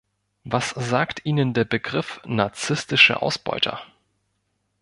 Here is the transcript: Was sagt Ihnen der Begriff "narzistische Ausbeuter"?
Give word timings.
Was 0.45 0.69
sagt 0.71 1.27
Ihnen 1.27 1.53
der 1.53 1.63
Begriff 1.63 2.21
"narzistische 2.25 3.21
Ausbeuter"? 3.21 3.81